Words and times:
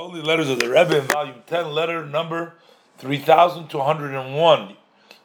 Holy 0.00 0.22
Letters 0.22 0.48
of 0.48 0.58
the 0.58 0.70
Rebbe 0.70 0.96
in 0.96 1.04
Volume 1.04 1.42
10, 1.46 1.72
letter 1.72 2.06
number 2.06 2.54
3201, 2.96 4.76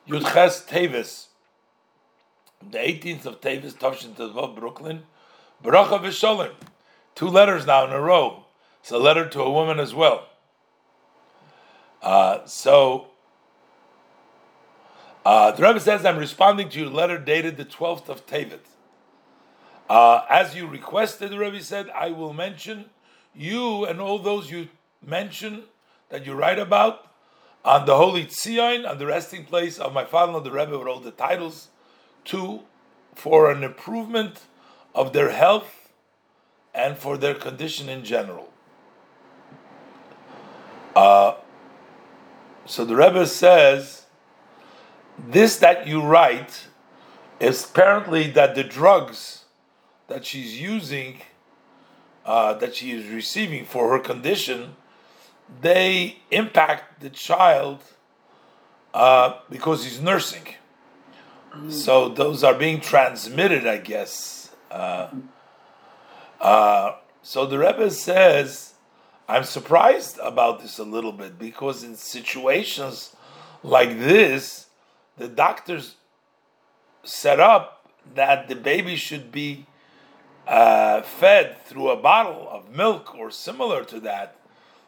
Yudches 0.06 0.68
Tevis, 0.68 1.28
the 2.60 2.78
18th 2.78 3.26
of 3.26 3.40
Tevis, 3.40 3.74
Tavshin 3.74 4.16
Tezvov, 4.16 4.54
Brooklyn, 4.54 5.04
Baracha 5.64 6.02
V'Sholim. 6.02 6.52
Two 7.16 7.30
letters 7.30 7.66
now 7.66 7.86
in 7.86 7.94
a 7.94 8.02
row. 8.02 8.48
It's 8.82 8.92
a 8.92 8.98
letter 8.98 9.30
to 9.30 9.42
a 9.44 9.50
woman 9.50 9.80
as 9.80 9.96
well. 9.96 10.28
Uh, 12.02 12.46
so, 12.46 13.12
uh, 15.26 15.52
the 15.52 15.64
Rebbe 15.64 15.80
says, 15.80 16.04
I'm 16.06 16.18
responding 16.18 16.68
to 16.68 16.82
your 16.82 16.90
letter 16.90 17.18
dated 17.18 17.56
the 17.56 17.64
12th 17.64 18.10
of 18.10 18.26
Tevet. 18.26 18.66
Uh, 19.90 20.26
as 20.30 20.54
you 20.54 20.68
requested, 20.68 21.32
the 21.32 21.40
Rebbe 21.40 21.64
said, 21.64 21.90
I 21.92 22.10
will 22.10 22.34
mention 22.34 22.90
you 23.36 23.86
and 23.86 24.00
all 24.00 24.20
those 24.20 24.50
you 24.50 24.70
mention 25.06 25.64
that 26.10 26.26
you 26.26 26.34
write 26.34 26.60
about 26.60 27.12
on 27.64 27.86
the 27.86 27.98
holy 27.98 28.26
Tzion, 28.26 28.88
on 28.88 28.98
the 28.98 29.06
resting 29.08 29.46
place 29.46 29.80
of 29.80 29.94
my 29.94 30.06
father 30.06 30.38
and 30.38 30.46
the 30.46 30.52
Rebbe 30.52 30.78
with 30.78 30.88
all 30.88 31.00
the 31.00 31.12
titles, 31.12 31.70
to 32.26 32.62
for 33.14 33.50
an 33.50 33.64
improvement 33.64 34.42
of 34.94 35.14
their 35.14 35.32
health 35.32 35.92
and 36.74 36.98
for 36.98 37.18
their 37.18 37.34
condition 37.34 37.90
in 37.90 38.04
general. 38.04 38.52
Uh, 40.96 41.36
so 42.66 42.86
the 42.86 42.96
Rebbe 42.96 43.26
says, 43.26 44.06
this 45.28 45.58
that 45.58 45.88
you 45.88 46.02
write 46.02 46.68
is 47.40 47.64
apparently 47.64 48.30
that 48.32 48.56
the 48.56 48.64
drugs 48.64 49.46
that 50.08 50.26
she's 50.26 50.60
using 50.60 51.22
uh, 52.26 52.54
that 52.56 52.76
she 52.76 52.92
is 52.92 53.08
receiving 53.08 53.66
for 53.66 53.90
her 53.92 54.00
condition, 54.00 54.76
they 55.62 56.18
impact 56.32 57.02
the 57.02 57.10
child 57.10 57.84
uh, 58.94 59.40
because 59.50 59.84
he's 59.84 60.02
nursing. 60.02 60.56
So 61.70 62.10
those 62.10 62.44
are 62.44 62.54
being 62.54 62.82
transmitted, 62.82 63.66
I 63.66 63.78
guess. 63.78 64.52
Uh, 64.70 65.08
uh, 66.42 66.96
so 67.22 67.46
the 67.46 67.58
Rebbe 67.58 67.90
says, 67.92 68.74
I'm 69.28 69.44
surprised 69.44 70.20
about 70.20 70.62
this 70.62 70.80
a 70.80 70.84
little 70.84 71.14
bit 71.14 71.40
because 71.40 71.84
in 71.84 71.96
situations 71.96 73.16
like 73.64 74.00
this, 74.00 74.68
the 75.18 75.28
doctors 75.28 75.96
set 77.04 77.40
up 77.40 77.90
that 78.14 78.48
the 78.48 78.56
baby 78.56 78.96
should 78.96 79.32
be 79.32 79.66
uh, 80.48 81.02
fed 81.02 81.58
through 81.66 81.90
a 81.90 81.96
bottle 81.96 82.48
of 82.50 82.70
milk 82.70 83.16
or 83.18 83.32
similar 83.32 83.84
to 83.86 84.00
that. 84.02 84.36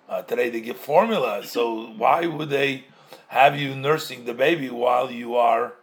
Uh, 0.08 0.22
today 0.22 0.50
they 0.50 0.62
give 0.62 0.78
formula, 0.78 1.44
so 1.44 1.88
why 1.98 2.26
would 2.26 2.50
they 2.50 2.86
have 3.28 3.60
you 3.60 3.76
nursing 3.76 4.26
the 4.26 4.34
baby 4.34 4.70
while 4.70 5.12
you 5.12 5.36
are 5.36 5.74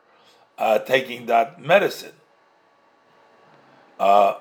uh, 0.57 0.79
taking 0.79 1.27
that 1.27 1.61
medicine? 1.61 2.15
Uh, 3.99 4.39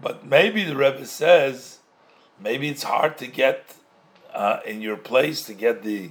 but 0.00 0.26
maybe 0.26 0.64
the 0.64 0.76
Rebbe 0.76 1.04
says 1.04 1.78
maybe 2.40 2.68
it's 2.68 2.82
hard 2.82 3.18
to 3.18 3.26
get 3.26 3.74
uh, 4.32 4.60
in 4.64 4.80
your 4.80 4.96
place 4.96 5.42
to 5.44 5.54
get 5.54 5.82
the 5.82 6.10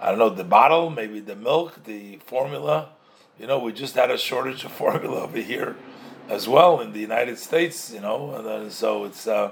I 0.00 0.08
don't 0.08 0.18
know 0.18 0.30
the 0.30 0.44
bottle, 0.44 0.88
maybe 0.88 1.20
the 1.20 1.36
milk, 1.36 1.84
the 1.84 2.16
formula. 2.24 2.90
You 3.38 3.46
know, 3.46 3.58
we 3.58 3.72
just 3.72 3.94
had 3.94 4.10
a 4.10 4.16
shortage 4.16 4.64
of 4.64 4.72
formula 4.84 5.22
over 5.22 5.40
here 5.40 5.76
as 6.30 6.48
well 6.48 6.80
in 6.80 6.92
the 6.92 7.00
United 7.00 7.38
States, 7.38 7.92
you 7.92 8.00
know, 8.00 8.34
and 8.36 8.46
then, 8.46 8.70
so 8.70 9.04
it's, 9.04 9.26
uh, 9.26 9.50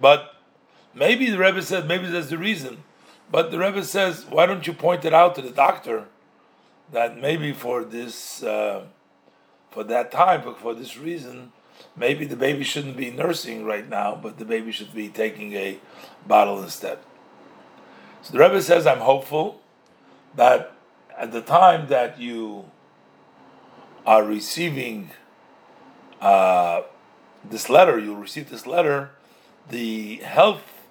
but 0.00 0.36
maybe 0.94 1.28
the 1.28 1.38
Rebbe 1.38 1.60
said, 1.60 1.88
maybe 1.88 2.06
that's 2.06 2.28
the 2.28 2.38
reason. 2.38 2.84
But 3.30 3.50
the 3.50 3.58
Rebbe 3.58 3.84
says, 3.84 4.24
why 4.26 4.46
don't 4.46 4.66
you 4.66 4.72
point 4.72 5.04
it 5.04 5.12
out 5.12 5.34
to 5.34 5.42
the 5.42 5.50
doctor 5.50 6.06
that 6.92 7.20
maybe 7.20 7.52
for 7.52 7.84
this, 7.84 8.42
uh, 8.44 8.84
for 9.70 9.82
that 9.84 10.12
time, 10.12 10.54
for 10.54 10.72
this 10.72 10.96
reason, 10.96 11.52
maybe 11.96 12.24
the 12.24 12.36
baby 12.36 12.62
shouldn't 12.62 12.96
be 12.96 13.10
nursing 13.10 13.64
right 13.64 13.88
now, 13.88 14.14
but 14.14 14.38
the 14.38 14.44
baby 14.44 14.70
should 14.70 14.94
be 14.94 15.08
taking 15.08 15.52
a 15.54 15.78
bottle 16.26 16.62
instead. 16.62 16.98
So 18.22 18.32
the 18.32 18.38
Rebbe 18.38 18.62
says, 18.62 18.86
I'm 18.86 18.98
hopeful 18.98 19.60
that 20.36 20.72
at 21.18 21.32
the 21.32 21.40
time 21.40 21.88
that 21.88 22.20
you 22.20 22.70
are 24.06 24.22
receiving 24.22 25.10
uh, 26.20 26.82
this 27.44 27.68
letter, 27.68 27.98
you'll 27.98 28.16
receive 28.16 28.50
this 28.50 28.66
letter, 28.66 29.10
the 29.68 30.16
health 30.16 30.86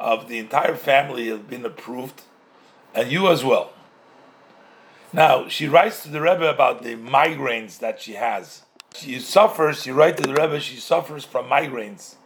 of 0.00 0.28
the 0.28 0.38
entire 0.38 0.74
family 0.74 1.28
has 1.28 1.40
been 1.40 1.64
approved, 1.64 2.22
and 2.94 3.10
you 3.10 3.28
as 3.28 3.44
well. 3.44 3.72
Now, 5.12 5.48
she 5.48 5.68
writes 5.68 6.02
to 6.02 6.08
the 6.08 6.20
Rebbe 6.20 6.48
about 6.48 6.82
the 6.82 6.96
migraines 6.96 7.78
that 7.78 8.00
she 8.00 8.14
has. 8.14 8.62
She 8.94 9.20
suffers, 9.20 9.82
she 9.82 9.90
writes 9.90 10.20
to 10.20 10.26
the 10.26 10.34
Rebbe, 10.34 10.58
she 10.60 10.76
suffers 10.76 11.24
from 11.24 11.46
migraines. 11.46 12.16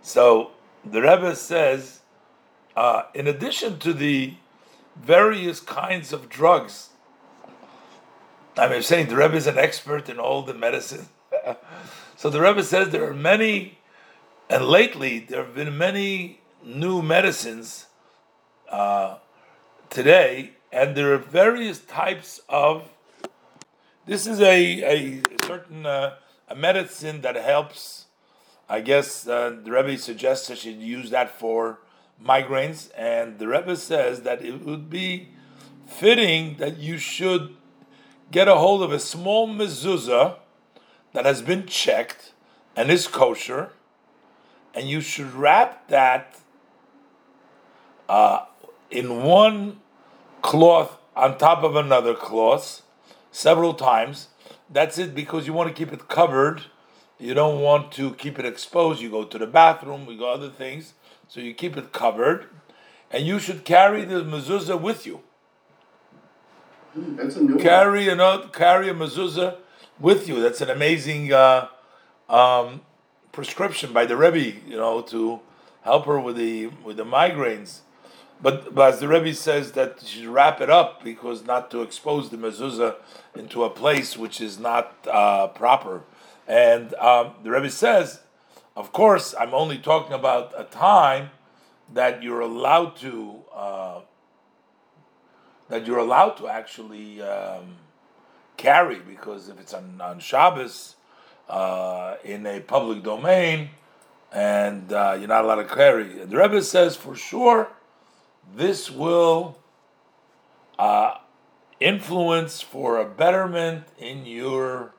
So 0.00 0.52
the 0.84 1.02
Rebbe 1.02 1.36
says, 1.36 2.00
uh, 2.76 3.02
in 3.14 3.26
addition 3.26 3.78
to 3.80 3.92
the 3.92 4.34
various 4.96 5.60
kinds 5.60 6.12
of 6.12 6.28
drugs, 6.28 6.90
I'm 8.56 8.80
saying 8.82 9.08
the 9.08 9.16
Rebbe 9.16 9.36
is 9.36 9.46
an 9.46 9.58
expert 9.58 10.08
in 10.08 10.18
all 10.18 10.42
the 10.42 10.54
medicine 10.54 11.08
so 12.16 12.30
the 12.30 12.40
Rebbe 12.40 12.62
says 12.62 12.90
there 12.90 13.08
are 13.08 13.14
many, 13.14 13.78
and 14.48 14.64
lately 14.64 15.20
there 15.20 15.44
have 15.44 15.54
been 15.54 15.76
many 15.76 16.40
new 16.64 17.02
medicines 17.02 17.86
uh, 18.70 19.18
today, 19.88 20.52
and 20.72 20.96
there 20.96 21.12
are 21.14 21.18
various 21.18 21.80
types 21.80 22.40
of. 22.48 22.90
This 24.06 24.26
is 24.26 24.40
a, 24.40 24.82
a 24.82 25.22
certain 25.44 25.86
uh, 25.86 26.16
a 26.48 26.54
medicine 26.54 27.20
that 27.20 27.36
helps. 27.36 28.06
I 28.68 28.80
guess 28.80 29.26
uh, 29.26 29.56
the 29.64 29.70
Rebbe 29.70 29.98
suggests 29.98 30.50
I 30.50 30.54
should 30.54 30.76
use 30.76 31.10
that 31.10 31.38
for 31.38 31.80
migraines, 32.22 32.90
and 32.96 33.38
the 33.38 33.48
Rebbe 33.48 33.76
says 33.76 34.22
that 34.22 34.44
it 34.44 34.64
would 34.64 34.88
be 34.88 35.30
fitting 35.86 36.56
that 36.58 36.78
you 36.78 36.98
should 36.98 37.56
get 38.30 38.46
a 38.46 38.54
hold 38.56 38.82
of 38.82 38.92
a 38.92 38.98
small 38.98 39.48
mezuzah 39.48 40.36
that 41.12 41.24
has 41.24 41.42
been 41.42 41.66
checked 41.66 42.32
and 42.76 42.90
is 42.90 43.06
kosher, 43.06 43.70
and 44.74 44.88
you 44.88 45.00
should 45.00 45.32
wrap 45.32 45.88
that 45.88 46.38
uh, 48.08 48.44
in 48.90 49.22
one 49.22 49.80
cloth 50.42 50.98
on 51.16 51.36
top 51.38 51.62
of 51.64 51.76
another 51.76 52.14
cloth 52.14 52.82
several 53.30 53.74
times. 53.74 54.28
That's 54.68 54.98
it 54.98 55.14
because 55.14 55.46
you 55.46 55.52
want 55.52 55.68
to 55.68 55.74
keep 55.74 55.92
it 55.92 56.08
covered. 56.08 56.62
You 57.18 57.34
don't 57.34 57.60
want 57.60 57.92
to 57.92 58.14
keep 58.14 58.38
it 58.38 58.46
exposed. 58.46 59.00
You 59.02 59.10
go 59.10 59.24
to 59.24 59.38
the 59.38 59.46
bathroom, 59.46 60.06
we 60.06 60.16
go 60.16 60.30
other 60.32 60.48
things, 60.48 60.94
so 61.28 61.40
you 61.40 61.52
keep 61.52 61.76
it 61.76 61.92
covered, 61.92 62.48
and 63.10 63.26
you 63.26 63.38
should 63.38 63.64
carry 63.64 64.04
the 64.04 64.24
mezuzah 64.24 64.80
with 64.80 65.06
you. 65.06 65.20
That's 66.94 67.36
a 67.36 67.42
new 67.42 67.56
carry 67.58 68.08
one. 68.08 68.48
carry 68.50 68.88
a 68.88 68.94
mezuzah 68.94 69.56
with 70.00 70.28
you. 70.28 70.40
That's 70.40 70.60
an 70.60 70.70
amazing 70.70 71.32
uh, 71.32 71.68
um, 72.28 72.80
prescription 73.32 73.92
by 73.92 74.06
the 74.06 74.16
Rebbe, 74.16 74.58
you 74.66 74.76
know, 74.76 75.02
to 75.02 75.40
help 75.82 76.06
her 76.06 76.18
with 76.18 76.36
the 76.36 76.68
with 76.84 76.96
the 76.96 77.04
migraines. 77.04 77.80
But, 78.42 78.74
but 78.74 78.94
as 78.94 79.00
the 79.00 79.08
Rebbe 79.08 79.34
says 79.34 79.72
that 79.72 80.00
she 80.02 80.20
should 80.20 80.28
wrap 80.28 80.62
it 80.62 80.70
up 80.70 81.04
because 81.04 81.44
not 81.44 81.70
to 81.72 81.82
expose 81.82 82.30
the 82.30 82.38
mezuzah 82.38 82.96
into 83.34 83.64
a 83.64 83.68
place 83.68 84.16
which 84.16 84.40
is 84.40 84.58
not 84.58 84.96
uh, 85.06 85.48
proper. 85.48 86.04
And 86.48 86.94
um, 86.94 87.34
the 87.42 87.50
Rebbe 87.50 87.70
says, 87.70 88.20
of 88.74 88.92
course, 88.92 89.34
I'm 89.38 89.52
only 89.52 89.76
talking 89.76 90.14
about 90.14 90.54
a 90.56 90.64
time 90.64 91.30
that 91.92 92.22
you're 92.22 92.40
allowed 92.40 92.96
to 92.96 93.42
uh, 93.54 94.00
that 95.68 95.86
you're 95.86 95.98
allowed 95.98 96.36
to 96.38 96.48
actually. 96.48 97.20
Um, 97.20 97.76
carry 98.60 98.98
because 98.98 99.48
if 99.48 99.58
it's 99.58 99.72
on, 99.72 100.00
on 100.02 100.20
Shabbos 100.20 100.96
uh, 101.48 102.16
in 102.22 102.46
a 102.46 102.60
public 102.60 103.02
domain 103.02 103.70
and 104.32 104.92
uh, 104.92 105.16
you're 105.18 105.28
not 105.28 105.44
allowed 105.44 105.62
to 105.62 105.74
carry. 105.74 106.24
The 106.24 106.36
Rebbe 106.36 106.62
says 106.62 106.94
for 106.94 107.16
sure 107.16 107.68
this 108.54 108.90
will 108.90 109.56
uh, 110.78 111.14
influence 111.80 112.60
for 112.60 112.98
a 112.98 113.06
betterment 113.06 113.84
in 113.98 114.26
your 114.26 114.92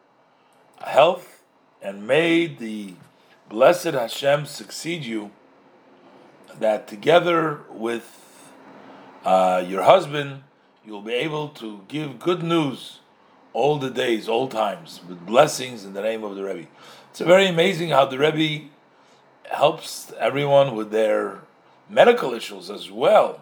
health 0.84 1.44
and 1.84 2.08
may 2.08 2.48
the 2.48 2.96
blessed 3.48 3.94
Hashem 3.94 4.48
succeed 4.48 5.04
you 5.06 5.30
that 6.60 6.88
together 6.88 7.60
with 7.70 8.52
uh, 9.24 9.64
your 9.68 9.84
husband 9.84 10.42
you'll 10.84 11.04
be 11.04 11.14
able 11.14 11.50
to 11.50 11.82
give 11.88 12.18
good 12.18 12.42
news 12.42 13.01
all 13.54 13.78
the 13.78 13.90
days, 13.90 14.28
all 14.28 14.48
times, 14.48 15.02
with 15.08 15.26
blessings 15.26 15.84
in 15.86 15.94
the 15.94 16.02
name 16.02 16.24
of 16.24 16.36
the 16.36 16.44
Rebbe. 16.44 16.68
It's 17.10 17.20
very 17.20 17.48
amazing 17.48 17.90
how 17.90 18.06
the 18.06 18.18
Rebbe 18.18 18.68
helps 19.50 20.14
everyone 20.18 20.76
with 20.76 20.92
their 20.92 21.42
medical 21.90 22.34
issues 22.34 22.70
as 22.70 22.90
well. 22.90 23.42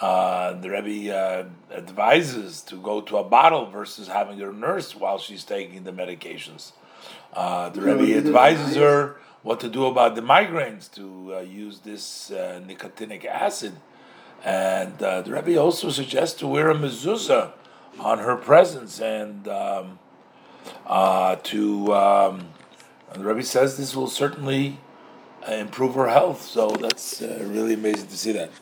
Uh, 0.00 0.54
the 0.54 0.70
Rebbe 0.70 1.14
uh, 1.14 1.44
advises 1.72 2.62
to 2.62 2.76
go 2.76 3.02
to 3.02 3.18
a 3.18 3.24
bottle 3.24 3.66
versus 3.66 4.08
having 4.08 4.38
her 4.38 4.52
nurse 4.52 4.96
while 4.96 5.18
she's 5.18 5.44
taking 5.44 5.84
the 5.84 5.92
medications. 5.92 6.72
Uh, 7.34 7.68
the 7.68 7.82
Rebbe 7.82 8.16
advises 8.16 8.76
her 8.76 9.16
what 9.42 9.60
to 9.60 9.68
do 9.68 9.86
about 9.86 10.14
the 10.14 10.22
migraines 10.22 10.90
to 10.94 11.34
uh, 11.34 11.40
use 11.40 11.80
this 11.80 12.30
uh, 12.30 12.62
nicotinic 12.66 13.26
acid. 13.26 13.74
And 14.42 15.02
uh, 15.02 15.20
the 15.20 15.32
Rebbe 15.32 15.60
also 15.60 15.90
suggests 15.90 16.38
to 16.40 16.46
wear 16.46 16.70
a 16.70 16.74
mezuzah 16.74 17.52
on 17.98 18.18
her 18.18 18.36
presence 18.36 19.00
and 19.00 19.48
um, 19.48 19.98
uh, 20.86 21.36
to. 21.36 21.94
Um, 21.94 22.48
the 23.12 23.24
Rebbe 23.24 23.42
says 23.42 23.76
this 23.76 23.96
will 23.96 24.06
certainly 24.06 24.78
improve 25.48 25.94
her 25.94 26.08
health. 26.08 26.42
So 26.42 26.70
that's 26.70 27.20
really 27.20 27.74
amazing 27.74 28.06
to 28.06 28.16
see 28.16 28.32
that. 28.32 28.50